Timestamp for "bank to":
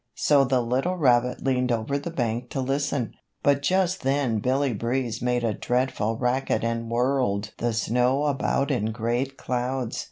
2.09-2.59